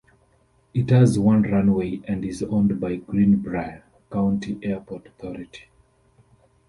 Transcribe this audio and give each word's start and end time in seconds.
It 0.73 0.89
has 0.89 1.19
one 1.19 1.43
runway 1.43 2.01
and 2.07 2.25
is 2.25 2.41
owned 2.41 2.79
by 2.79 2.89
the 2.93 2.97
Greenbrier 2.97 3.83
County 4.11 4.57
Airport 4.63 5.05
Authority. 5.05 5.65